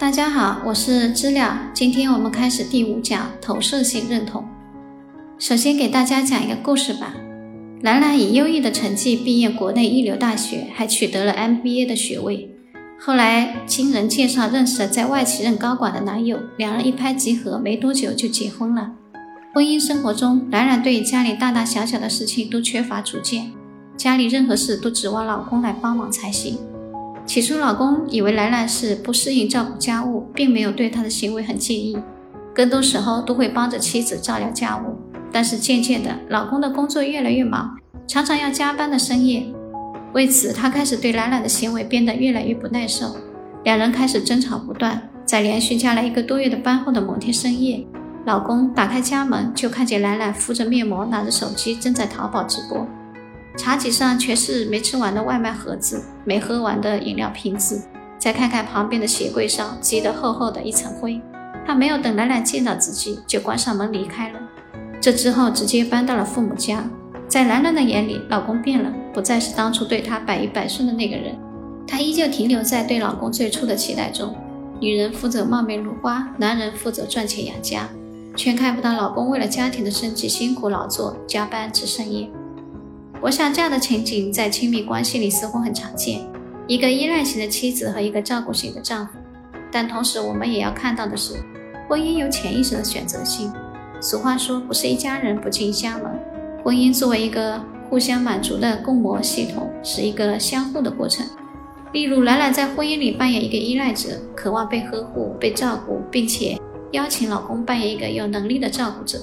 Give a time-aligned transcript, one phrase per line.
[0.00, 1.58] 大家好，我是知了。
[1.74, 4.42] 今天我们开始第五讲投射性认同。
[5.38, 7.12] 首先给大家讲一个故事吧。
[7.82, 12.50] 兰兰以优异的成绩毕业国内一流大学，还取得了 MBA 的学位。
[12.98, 18.92] 后来经人介绍认识了在外企任高管的男友，两人一拍即合，没多久就结婚了。
[19.52, 23.52] 婚姻生活中，兰兰对家里大大小小的事情都缺乏主见，
[23.98, 26.56] 家里任何事都指望老公来帮忙才行。
[27.26, 31.96] 起初，老公以为兰兰是不适应照顾家务，并没有对她的行为很介意，
[32.54, 34.96] 更多时候都会帮着妻子照料家务。
[35.32, 39.46] 但是渐渐的，老公的工作越来越忙，常常要加班的深夜，
[40.12, 43.14] 为此他开始对兰兰的行为变得越来越不耐受，
[43.62, 45.08] 两人开始争吵不断。
[45.24, 47.86] 在连续加了一个多月的班后的某天深夜，
[48.26, 52.84] 老公打开家门，就看见兰兰敷着面膜，拿着手机正在淘宝直播。
[53.60, 57.82] 茶几上全是没吃完的外卖盒子，没喝完的饮料瓶子。
[58.18, 61.20] 再看看旁边的鞋柜上积得厚厚的一层灰，
[61.66, 64.40] 他没有等兰兰见到自己，就关上门离开了。
[64.98, 66.82] 这之后直接搬到了父母家。
[67.28, 71.38] 在兰兰的眼里，老公变了，不再是当初对她百依百顺的那个人。
[71.86, 74.34] 她依旧停留在对老公最初的期待中：
[74.80, 77.86] 女人负责貌美如花，男人负责赚钱养家，
[78.34, 82.30] 却看不到老公为了家庭的生计辛苦劳作，加班至深夜。
[83.22, 86.20] 我想，这样的情景在亲密关系里似乎很常见：
[86.66, 89.12] 一个依赖型的妻子和一个照顾型的丈夫。
[89.70, 91.34] 但同时，我们也要看到的是，
[91.86, 93.52] 婚姻有潜意识的选择性。
[94.00, 96.06] 俗话说：“不是一家人不进家门。”
[96.64, 101.26] 婚姻作为一个互相满足的共谋系统，是一个相互的过程。
[101.92, 106.58] 例如，兰兰在婚姻里扮演一个依赖者，渴望被呵护、被照顾，并且
[106.92, 109.18] 邀请老公扮演一个有能力的照顾者，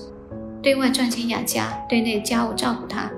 [0.62, 3.09] 对外赚钱养家，对内家务照顾她。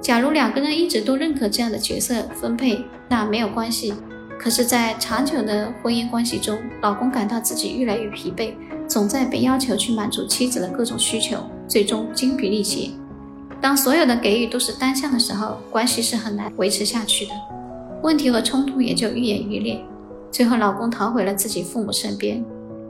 [0.00, 3.92] 假如两个人一直都认可这样的角色分配，那没有关系。
[4.38, 8.52] 可是，在长久的婚姻关系中，老公感到自己越来越疲惫，
[8.86, 12.90] 总在被要求去满足妻子的各种需求，最终精疲力竭。
[13.60, 17.32] 当所有的给予都是单向的时候，关系是很难维持下去的，
[18.02, 19.82] 问题和冲突也就愈演愈烈。
[20.30, 22.44] 最后，老公逃回了自己父母身边。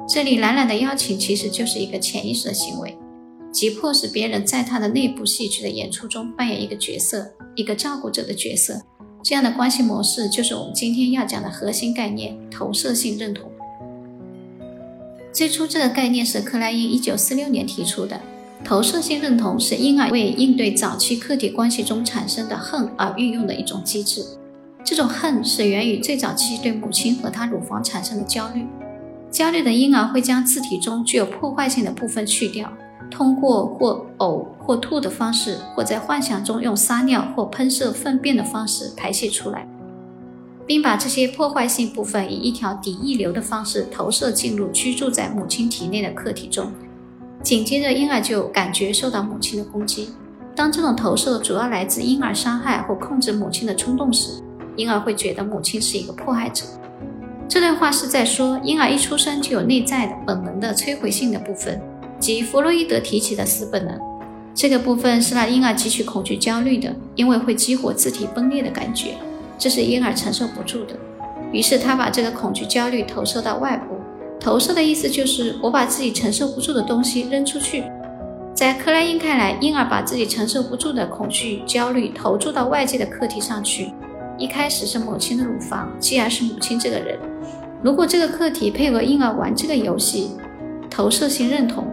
[0.08, 2.98] 这里，懒懒的邀请其实就是一个潜意识的行为。
[3.52, 8.82] 即迫使别人在他的内部戏剧的演出中扮演一个角色，一个照顾者的角色。
[9.22, 13.50] 这样的关系模式就是我们今天要讲的核心概念——投射性认同。
[15.32, 18.20] 最初，这个概念是克莱因一九四六年提出的。
[18.64, 24.24] 投射性认同是婴儿为应对早期客体关系中产生的恨而运用的一种机制。
[24.82, 28.64] 这种恨是源于最早期对母亲和她乳房产生的焦虑。
[29.30, 32.72] 焦虑的婴儿会将自体中具有破坏性的部分去掉。
[33.10, 39.66] 通过或呕或吐的方式，或在幻想中用撒尿或喷射粪便的方式排泄出来，
[40.66, 46.72] 并把这些破坏性部分以一条敌意流的方式投射进入居住在母亲体内的客体中。
[47.42, 50.10] 紧接着，婴儿就感觉受到母亲的攻击。
[50.54, 54.42] 当这种投射主要来自婴儿伤害或控制母亲的冲动时，
[54.74, 56.64] 婴儿会觉得母亲是一个迫害者。
[57.48, 61.80] 这段话是在说，婴儿一出生就有内在的本能的摧毁性的部分。
[62.18, 63.98] 即弗洛伊德提起的死本能，
[64.54, 69.10] 这个部分是让婴儿汲取恐惧、焦虑的，因为会激活自体崩裂的感觉，
[69.58, 70.96] 这是婴儿承受不住的。
[71.52, 73.94] 于是他把这个恐惧、焦虑投射到外部。
[74.38, 77.84] 投射的意思就是我把自己承受不住的东西扔出去。
[78.54, 83.92] 在克莱因看来，婴儿把自己承受不住的恐惧、焦虑投注到外界的客体上去。
[84.38, 87.18] 一开始是母亲的乳房，继而是母亲这个人。
[87.82, 90.32] 如果这个客体配合婴儿玩这个游戏，
[90.90, 91.86] 投射性认同。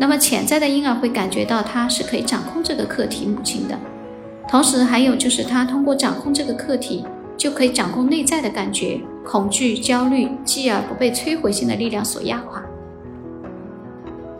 [0.00, 3.78] 那么，潜在的婴儿会感觉到他是可以掌控这个客体母亲的，
[4.48, 7.04] 同时还有就是他通过掌控这个客体，
[7.36, 12.62] 就可以掌控内在的感觉、恐惧、焦虑，继而不被摧毁性的力量所压垮。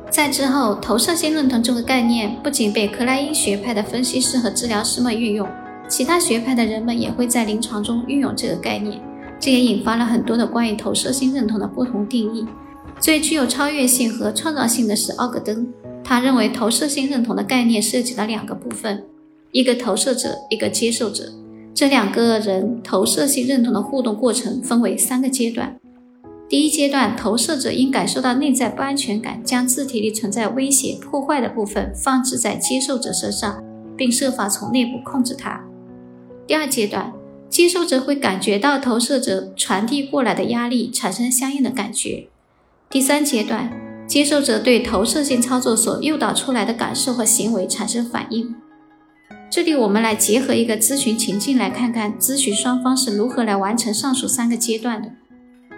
[0.09, 5.47] 在之后，投射性认同这个概念不仅被克莱因学派的分析师和治疗师们运用，
[5.87, 8.99] 其他学派的人们也会在临床中运用这个概念，
[9.39, 12.47] 这也引发了很多的关于投射性认同的不同定义。
[13.01, 15.67] 最具有超越性和创造性的是奥格登，
[16.05, 19.03] 他认为投射性认同的概念涉及了两个部分：
[19.53, 21.33] 一个投射者，一个接受者。
[21.73, 25.79] 这两个人投射性认同的互动过程分为三个阶段。
[26.47, 33.65] 第一阶段，投射者因感受到内在不安全感，将自体里存在威胁、破坏的部分放置在接受者身上，
[33.97, 35.65] 并设法从内部控制它。
[36.47, 37.13] 第二阶段，
[37.49, 42.29] 接受者会感觉到投射者传递过来的压力，产生相应的感觉。
[42.93, 43.71] 第三阶段，
[44.05, 48.53] 接受者对投射性操作所诱导出来的感受和行为产生反应。
[49.49, 55.13] 这里我们来结合一个咨询情境，来看看咨询双方是如何来完成上述三个阶段的。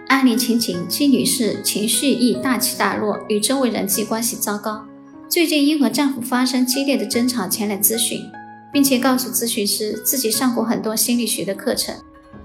[0.07, 4.83] 案例情景：季女士情绪易大起大落，与周围人际关系糟糕。
[5.29, 8.21] 最近因和丈夫发生激烈的争吵前来咨询，
[8.73, 11.93] 并且告诉咨询师自己上过很多心理学的课程，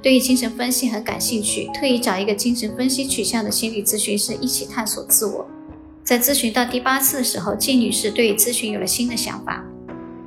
[0.00, 5.46] 对于精神分析很感兴趣，特意找一个精神分析取向的心理咨询师一起探索自我。
[6.04, 9.64] 在咨询到第八次的时候，季女士对咨询有了新的想法。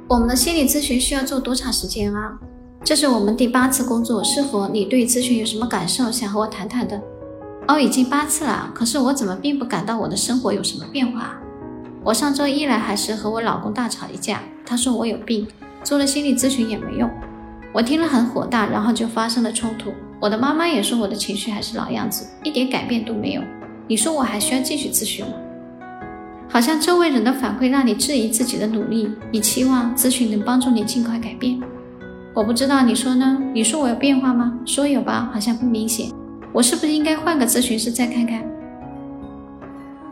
[0.07, 2.38] 我们的心理咨询需要做多长时间啊？
[2.83, 7.01] 这是我们第八次工作，是否你对咨询有什么感受，想和我谈谈的？
[7.68, 11.39] 哦，已经八次了，可是我怎么并不感到我的生活有什么变化？
[12.03, 15.47] 我上周一来还是和我老公大吵一架，他说我有病，
[15.83, 17.09] 做了心理咨询也没用。
[17.73, 19.94] 我听了很火大，然后就发生了冲突。
[20.19, 23.41] 我的妈妈也说我的情绪还是老样子，一点改变都没有。
[23.88, 25.31] 你说我还需要继续咨询吗？
[26.50, 31.57] 好像周围人的反馈让你质疑自己的努力，你期望咨询能帮助你尽快改变。
[32.33, 33.38] 我不知道你说呢？
[33.53, 34.59] 你说我有变化吗？
[34.65, 36.12] 说有吧，好像不明显。
[36.51, 38.44] 我是不是应该换个咨询师再看看？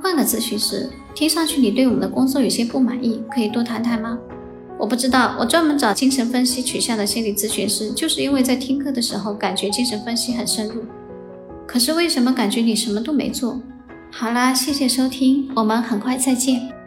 [0.01, 4.17] 换个咨询师，听上去你对我们的工作有些不满意，可以多谈谈吗？
[4.79, 10.83] 我不知道，我专门找精神分析取向的心理咨询师，就是因为在听课的时候感觉精神分析很深入。
[11.67, 13.61] 可是为什么感觉你什么都没做？
[14.09, 16.78] 好啦，谢谢收听，我们很快再见。